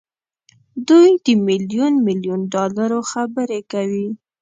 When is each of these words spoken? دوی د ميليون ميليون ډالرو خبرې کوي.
دوی 0.87 1.09
د 1.25 1.27
ميليون 1.47 1.93
ميليون 2.07 2.41
ډالرو 2.53 2.99
خبرې 3.11 3.59
کوي. 3.71 4.07